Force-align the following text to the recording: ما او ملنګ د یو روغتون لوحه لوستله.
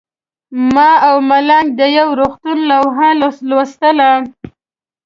ما 0.73 0.89
او 1.07 1.15
ملنګ 1.29 1.67
د 1.79 1.81
یو 1.97 2.07
روغتون 2.19 2.57
لوحه 2.69 3.09
لوستله. 3.49 4.09